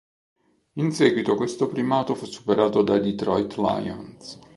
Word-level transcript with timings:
In 0.77 0.91
seguito 0.93 1.35
questo 1.35 1.67
primato 1.67 2.15
fu 2.15 2.25
superato 2.25 2.81
dai 2.81 3.01
Detroit 3.01 3.53
Lions. 3.57 4.39